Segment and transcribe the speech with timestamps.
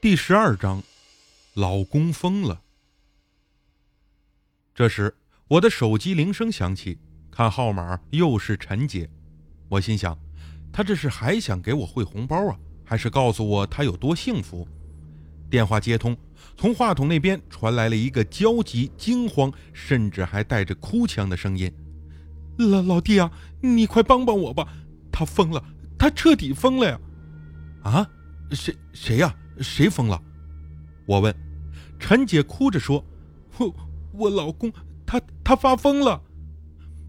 [0.00, 0.80] 第十二章，
[1.54, 2.62] 老公疯了。
[4.72, 5.12] 这时，
[5.48, 7.00] 我的手机铃声响起，
[7.32, 9.10] 看号码又是陈姐。
[9.68, 10.16] 我心想，
[10.72, 14.68] 她这是还想给我汇红包啊，还是告诉我她有多幸福？
[15.50, 16.16] 电话接通，
[16.56, 21.72] 从话筒那边传来了一个焦急、惊慌，甚至还带着哭腔的声音
[22.56, 24.68] ：“老老弟啊，你快帮帮我吧！
[25.10, 25.60] 他疯了，
[25.98, 27.00] 他彻底疯了呀！”
[27.82, 28.08] 啊？
[28.52, 29.34] 谁谁呀？
[29.60, 30.22] 谁疯了？
[31.06, 31.34] 我问。
[32.00, 33.04] 陈姐哭着说
[33.58, 33.74] ：“我
[34.12, 34.72] 我老公
[35.04, 36.22] 他他发疯了。”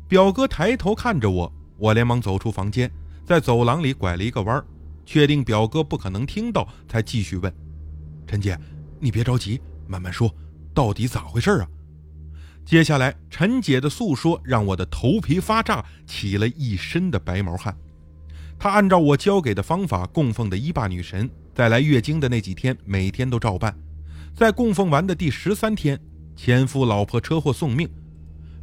[0.09, 2.91] 表哥抬头看着我，我连忙走出房间，
[3.23, 4.65] 在走廊里拐了一个弯，
[5.05, 7.53] 确定表哥不可能听到，才继续问
[8.25, 8.59] ：“陈姐，
[8.99, 10.33] 你别着急，慢慢说，
[10.73, 11.69] 到底咋回事啊？”
[12.65, 17.77] 接下来，陈姐的诉说让我的头皮发炸，起了一身的白毛汗。
[18.59, 21.29] 他按照我教给的方法供奉的一霸女神。
[21.55, 23.73] 在来月经的那几天，每天都照办。
[24.35, 25.99] 在供奉完的第十三天，
[26.35, 27.89] 前夫老婆车祸送命。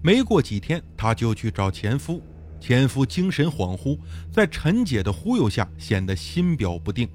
[0.03, 2.23] 没过几天，她就去找前夫。
[2.61, 3.99] 前夫精神恍惚，
[4.31, 7.09] 在陈姐的忽悠下，显得心表不定，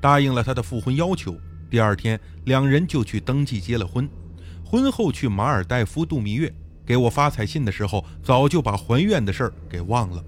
[0.00, 1.34] 答应了她的复婚要求。
[1.70, 4.08] 第二天，两人就去登记结了婚。
[4.64, 6.52] 婚后去马尔代夫度蜜月，
[6.86, 10.24] 给我发彩信的时候，早就把还愿的事儿给忘了。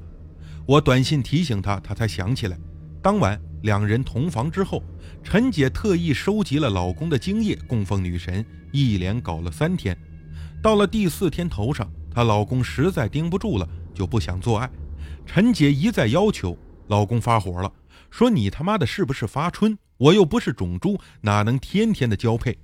[0.70, 2.56] 我短信提醒她，她才想起来。
[3.02, 3.40] 当晚。
[3.62, 4.82] 两人同房之后，
[5.22, 9.94] 陈姐特意收集了老公的精液供奉女神，一连搞了三天。
[10.62, 14.70] 到了第四天头上，她老公实在盯不住了，就不想做爱。
[15.26, 17.70] 陈姐一再要求，老公发火了，
[18.10, 19.76] 说：“你他妈的是不是发春？
[19.98, 22.56] 我又不是种猪，哪能天天的交配？”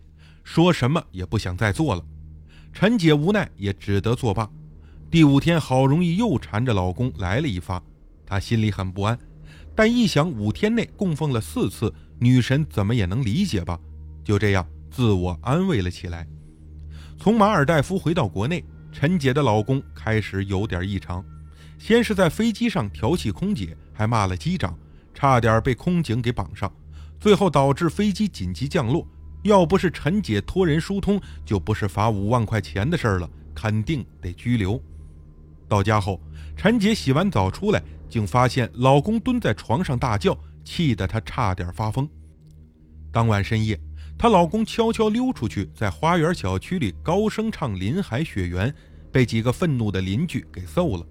[0.42, 2.02] 说什么也不想再做了。
[2.72, 4.48] 陈姐无奈，也只得作罢。
[5.10, 7.82] 第五天，好容易又缠着老公来了一发，
[8.26, 9.18] 他心里很不安。
[9.74, 13.78] 但一想五天内供奉了四次女神，怎么也能理解吧？
[14.24, 16.26] 就这样自我安慰了起来。
[17.18, 21.24] 从马尔代夫回到国内，陈姐的老公开始有点异常。
[21.78, 24.76] 先是在飞机上调戏空姐，还骂了机长，
[25.12, 26.72] 差点被空警给绑上，
[27.20, 29.06] 最后导致飞机紧急降落。
[29.42, 34.82] 要不是陈姐托人疏通，就不是罚五万块钱的事儿了，肯定得拘留。
[35.68, 36.20] 到家后，
[36.56, 37.82] 陈姐洗完澡出来。
[38.08, 42.08] 竟发现老公蹲在床上大叫，气得她差点发疯。
[43.10, 43.78] 当晚深夜，
[44.16, 48.70] 她老公悄悄溜出去，在花园小区里高声唱《林海雪原》，
[49.10, 51.04] 被几个愤怒的邻居给揍了。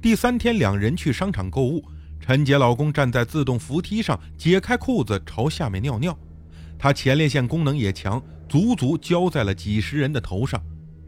[0.00, 1.84] 第三天，两人去商场购物，
[2.18, 6.18] 陈杰老公站在自动扶梯上，解开裤子朝下面尿尿。
[6.78, 10.60] 他前列腺功能也强，足足浇在了几十人的头上。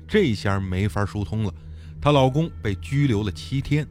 [0.07, 1.55] 这下没法疏通了，
[2.05, 3.89] 她老公被拘留了七天。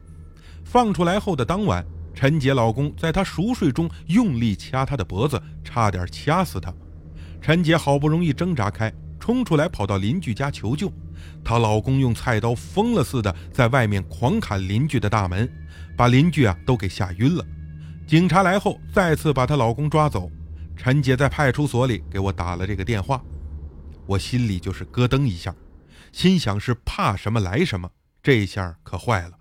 [0.62, 6.72] 放出来后的当晚，陈杰老公在她熟睡中用力掐她的脖子，差点掐死她。
[7.42, 10.92] 陈杰好不容易挣扎开，冲出来跑到邻居家求救。
[11.42, 15.52] 她老公用菜刀疯了似的在外面狂砍邻居的大门，
[15.96, 17.44] 把邻居啊都给吓晕了。
[18.06, 20.30] 警察来后，再次把她老公抓走。
[20.76, 23.20] 陈杰在派出所里给我打了这个电话，
[24.06, 25.52] 我心里就是咯噔一下，
[26.12, 27.90] 心想是怕什么来什么，
[28.24, 29.32] 这一下可坏了。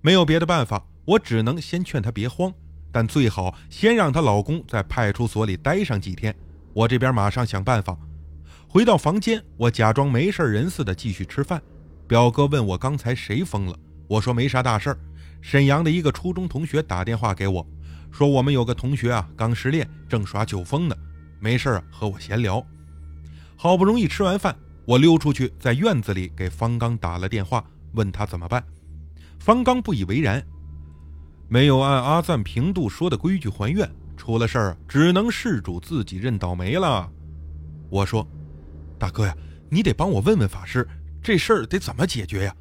[0.00, 2.52] 没有别的办法，我只能先劝她别慌，
[2.90, 6.34] 但最好先让她老公在派出所里待上几天。
[6.72, 7.96] 我这边马上想办法。
[8.66, 11.62] 回到房间，我假装没事人似的继续吃饭。
[12.08, 14.98] 表哥问我刚才谁疯了，我说没啥大事儿。
[15.40, 17.64] 沈阳的一个初中同学打电话给我，
[18.10, 20.96] 说我们有个同学啊刚失恋，正耍酒疯呢，
[21.38, 22.66] 没事啊和我闲聊。
[23.54, 28.62] 好不容易吃完饭，我溜出去，在院子里给方刚打了电话，问他怎么办。
[29.38, 30.44] 方刚不以为然，
[31.48, 37.10] 没有按阿赞平度说的规矩还愿，出了事儿只能事主自己认倒霉了。
[37.90, 38.26] 我说
[38.98, 39.36] ：“大哥呀，
[39.68, 40.88] 你得帮我问问法师，
[41.22, 42.54] 这事儿得怎么解决呀？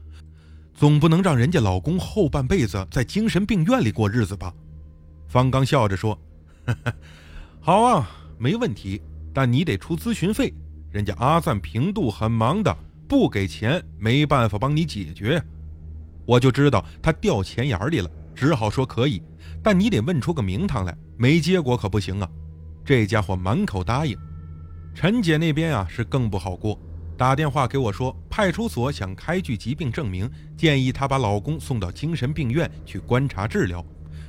[0.73, 4.53] 总不能让人家老公后半辈子在精神病院里过日子吧？”
[5.29, 6.19] 方刚笑着说
[7.61, 9.01] ：“好啊，没问题，
[9.33, 10.53] 但你得出咨询费，
[10.89, 12.75] 人家阿赞平度很忙的，
[13.11, 15.43] 不给钱没办法帮你解决。”
[16.25, 19.21] 我就知道他掉钱眼里了，只好说可以，
[19.61, 22.29] 但你得问出个名堂来，没结果可不行啊！
[22.85, 24.17] 这家伙满口答应。
[24.95, 26.79] 陈姐那边啊是更不好过，
[27.17, 33.85] 打电话给我说，派出所想开具疾病证明，建议她把老公送到精神病院去观察治疗。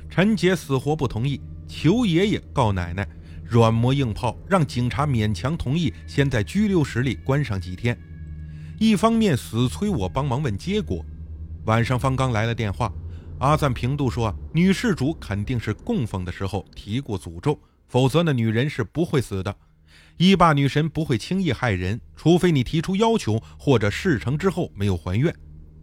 [0.09, 1.39] 陈姐死活不同意，
[1.69, 3.07] 求爷爷告奶奶，
[3.45, 7.97] 软磨硬泡，让警察勉强同意，先在拘留室里关上几天。
[8.83, 11.05] 一方面死催我帮忙问结果。
[11.63, 12.91] 晚上，方刚来了电话，
[13.39, 17.57] 阿赞平度说：“女事主肯定是供奉的时候提过诅咒，
[17.87, 19.55] 否则那女人是不会死的。”
[20.19, 25.33] 一霸女神不会轻易害人，除非你提出要求或者事成之后没有还愿。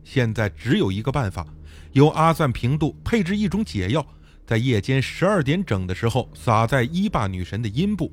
[0.05, 1.47] 现在只有一个办法，
[1.93, 4.07] 由阿赞平度配置一种解药，
[4.47, 8.13] 在夜间十二点整的时候撒在一霸女神的阴部。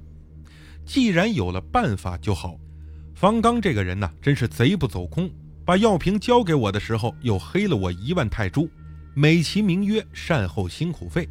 [0.86, 2.58] 既然有了办法就好。
[3.20, 5.28] 方刚这个人呢，真是贼不走空，
[5.66, 8.70] 把药瓶交给我的时候又黑了我一万泰铢，
[9.16, 11.28] 美其名曰善后辛苦费。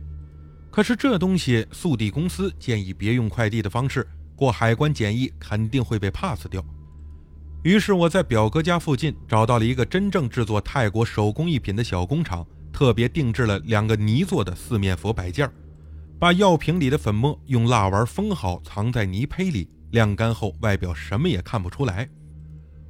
[0.68, 4.04] 可是这东西速递公司建议别用快递的方式，
[4.34, 6.60] 过海关检疫肯定会被 pass 掉。
[7.62, 15.48] 于是我在表哥家附近找到了一个真正制作泰国手工艺品的小工厂，特别定制了两个泥做的四面佛摆件，
[16.18, 22.08] 把药瓶里的粉末用蜡丸封好，藏在泥胚里，晾干后外表什么也看不出来。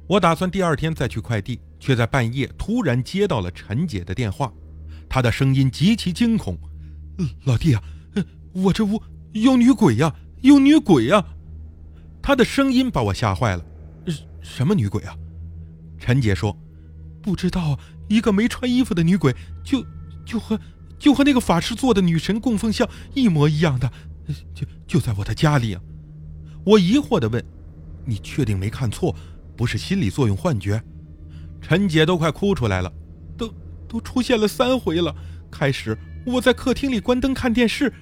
[0.07, 4.53] 我打算第二天再去快递，却在半夜突然接到了陈姐的电话，
[5.09, 6.57] 她的声音极其惊恐。
[7.43, 7.83] 老弟啊，
[8.53, 9.01] 我这屋
[9.33, 11.25] 有女鬼呀，有女鬼呀！
[12.21, 13.65] 她的声音把我吓坏了。
[14.41, 15.15] 什么女鬼啊？
[15.99, 16.57] 陈姐说
[17.21, 17.77] ：“不知道，
[18.07, 19.85] 一个没穿衣服的女鬼，就
[20.25, 20.59] 就和
[20.97, 23.91] 就和那个法师做的女神供奉像一模一样的，
[24.53, 25.77] 就就在我的家里。”
[26.67, 27.41] 我疑惑地问
[28.03, 29.15] ：“你确定没看错？
[29.55, 30.83] 不是心理作用、幻觉？”
[31.63, 32.91] 陈姐都快哭出来了，
[33.37, 33.53] 都
[33.87, 35.15] 都出现了三回了。
[35.49, 35.97] 开始。
[36.25, 37.93] 我在客厅里关灯看电视，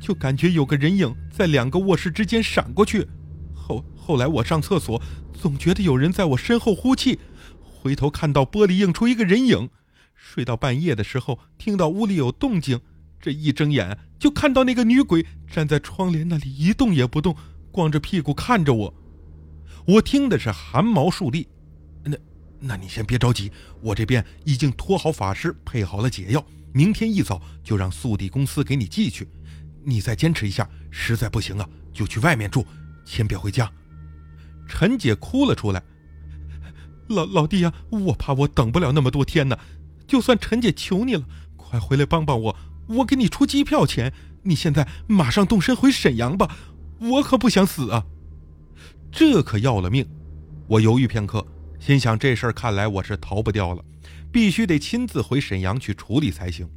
[0.00, 3.06] 就感觉有个人影在两个卧室之间闪过去。
[3.54, 5.02] 后后来我上厕所，
[5.34, 7.18] 总觉得有人在我身后呼气，
[7.60, 9.68] 回头看到玻璃映出一个人影。
[10.14, 12.80] 睡到半夜的时候，听到屋里有动静，
[13.20, 17.36] 这一睁眼就看到那个女鬼站在窗帘那里一动也不动，
[17.74, 18.94] 光着屁股看着我。
[19.84, 21.48] 我听的是汗毛竖立。
[22.04, 22.16] 那，
[22.60, 23.50] 那你先别着急，
[23.82, 26.46] 我这边已经托好法师，配好了解药。
[26.72, 29.26] 明天一早就让速递公司给你寄去，
[29.84, 32.64] 你再坚持一下，实在不行啊，就去外面住，
[33.04, 33.68] 先别回家。
[34.68, 35.82] 陈姐哭了出来，
[37.08, 39.58] 老老弟呀，我怕我等不了那么多天呢。
[40.06, 41.24] 就算陈姐求你了，
[41.56, 42.56] 快回来帮帮我，
[42.86, 44.12] 我给你出机票钱。
[44.46, 46.54] 你现在马上动身回沈阳吧，
[47.10, 48.04] 我可不想死啊。
[49.10, 50.06] 这可要了命！
[50.66, 51.46] 我犹豫片刻，
[51.78, 53.84] 心想这事儿看来我是逃不掉了。
[54.32, 56.68] 必须得亲自回沈阳去处理才行。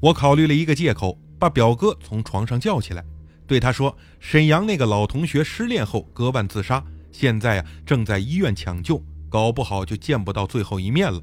[0.00, 3.04] 我考虑了一个借口，把表哥从床上叫起来，
[3.46, 11.22] 对他说：“沈阳那个老同学失恋后割腕自杀，现在呀正在医院抢救，搞不好就见不到最后一面了。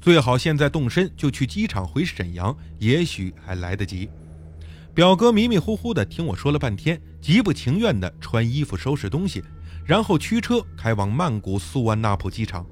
[0.00, 4.08] 最好现在动身就去机场回沈阳，也许还来得及。”
[4.96, 9.44] 表哥迷迷糊糊的听我说了半天，极不情愿的穿衣服收拾东西，
[9.84, 12.64] 然后驱车开往曼谷素万那普机场。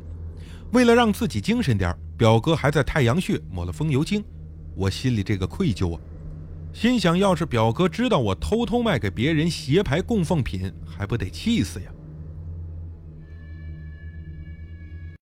[0.73, 4.25] 为了让自己精神点表哥还在太阳穴抹了风油精，
[4.75, 6.01] 我心里这个愧疚啊，
[6.73, 11.93] 心想要是表哥知道我偷偷卖给别人邪牌供奉品，还不得气死呀！